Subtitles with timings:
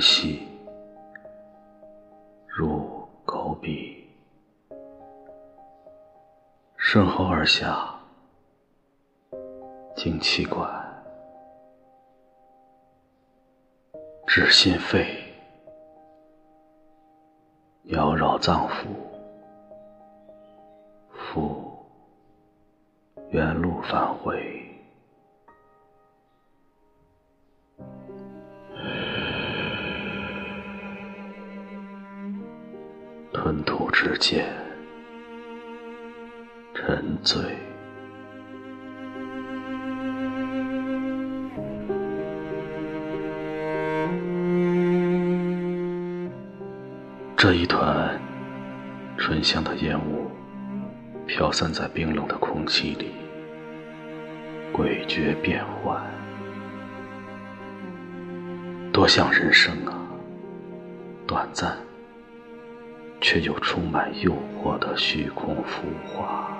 [0.00, 0.48] 纤细，
[2.46, 4.08] 如狗臂，
[6.78, 7.94] 身后而下，
[9.94, 10.70] 经气管，
[14.26, 15.06] 至心肺，
[17.84, 18.86] 缭绕脏腑，
[21.10, 21.78] 复
[23.28, 24.69] 原路返回。
[34.02, 34.46] 之间，
[36.74, 37.38] 沉醉。
[47.36, 48.18] 这一团
[49.18, 50.30] 醇香的烟雾，
[51.26, 53.10] 飘散在冰冷的空气里，
[54.72, 56.00] 诡谲变幻，
[58.90, 59.92] 多像人生啊，
[61.26, 61.89] 短暂。
[63.20, 66.56] 却又充满诱惑的虚空浮华。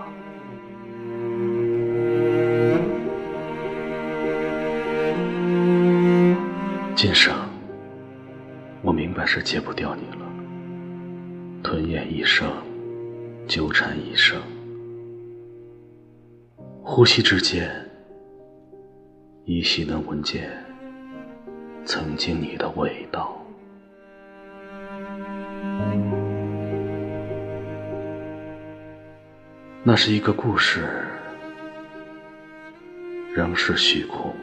[6.95, 7.35] 今生，
[8.83, 10.27] 我明白是戒不掉你了。
[11.63, 12.51] 吞咽一生，
[13.47, 14.39] 纠缠一生，
[16.83, 17.71] 呼吸之间，
[19.45, 20.51] 依稀能闻见
[21.87, 23.40] 曾经你的味道。
[29.83, 31.07] 那是一个故事，
[33.35, 34.37] 仍是虚空，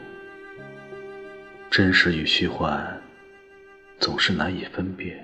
[1.69, 2.99] 真实与虚幻
[3.99, 5.23] 总是难以分辨，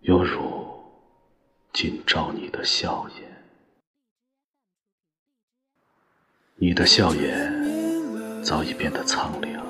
[0.00, 0.66] 犹如
[1.74, 3.44] 今朝你的笑颜，
[6.54, 9.62] 你的笑颜早已变得苍凉，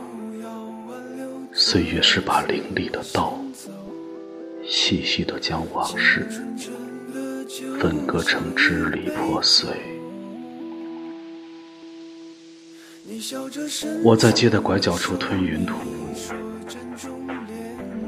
[1.53, 3.37] 岁月是把凌厉的刀，
[4.65, 6.29] 细细的将往事。
[7.81, 9.69] 分割成支离破碎。
[14.03, 15.75] 我在街的拐角处吞云吐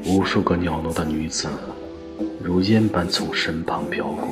[0.05, 1.47] 雾，无数个袅娜的女子
[2.43, 4.27] 如烟般从身旁飘过，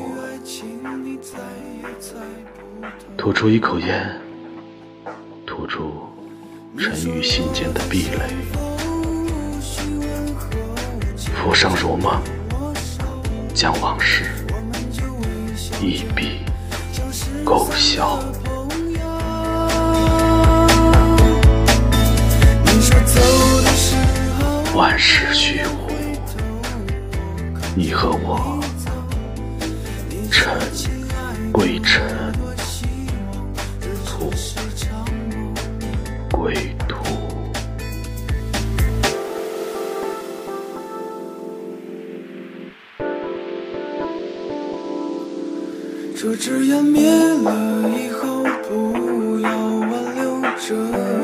[3.16, 4.20] 吐出一口烟，
[5.46, 5.94] 吐出
[6.78, 8.36] 沉于心间的壁垒，
[11.36, 12.22] 浮生如梦，
[13.54, 14.26] 将往事。
[15.82, 16.40] 一笔
[17.44, 18.20] 勾销。
[24.74, 25.90] 万事虚无，
[27.76, 28.55] 你和我，
[46.18, 50.42] 这支烟灭了以后，不要挽留。
[50.58, 50.74] 这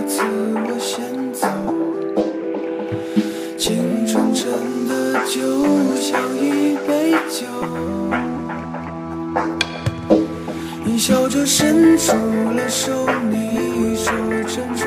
[0.06, 0.22] 次
[0.68, 1.48] 我先走。
[3.58, 4.52] 青春真
[4.90, 5.40] 的，就
[5.96, 7.48] 像一杯酒。
[10.84, 12.12] 你笑着伸出
[12.54, 14.12] 了手，你说
[14.44, 14.84] 珍珠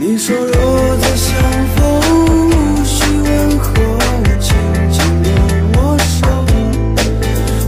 [0.00, 1.34] 你说若再相
[1.74, 2.00] 逢，
[2.50, 3.66] 无需问候，
[4.38, 4.54] 轻
[4.92, 5.02] 轻
[5.74, 6.28] 握握手，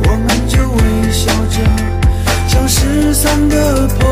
[0.05, 0.79] 我们就微
[1.11, 1.57] 笑着，
[2.47, 4.10] 像失散的朋。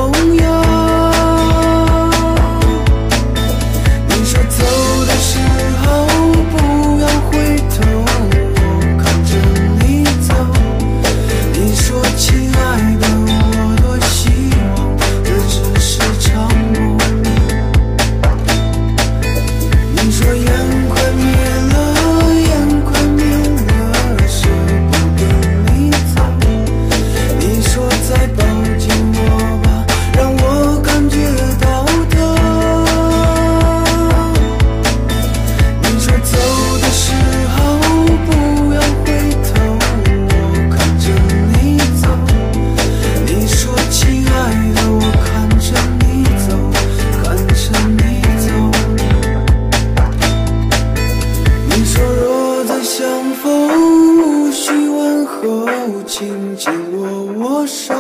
[56.68, 57.94] 紧握握手，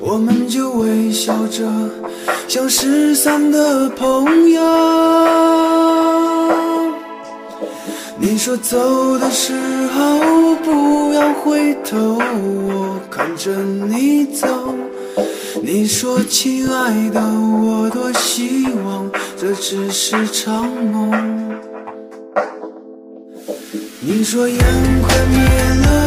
[0.00, 1.64] 我们就微笑着，
[2.46, 4.62] 像失散的朋友。
[8.16, 9.52] 你说走的时
[9.88, 14.46] 候不要回头，我看着你走。
[15.60, 21.58] 你说亲爱的，我多希望这只是场梦。
[24.00, 24.58] 你说烟
[25.02, 25.38] 快灭
[25.82, 26.03] 了，